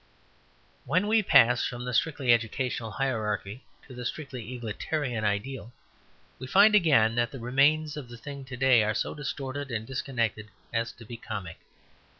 [0.85, 5.73] When we pass from the strictly educational hierarchy to the strictly egalitarian ideal,
[6.39, 9.85] we find again that the remains of the thing to day are so distorted and
[9.85, 11.59] disconnected as to be comic.